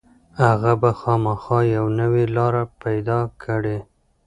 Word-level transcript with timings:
هغه 0.43 0.71
به 0.81 0.91
خامخا 0.99 1.59
یوه 1.75 1.91
نوې 2.01 2.25
لاره 2.35 2.63
پيدا 2.81 3.19
کړي. 3.43 3.77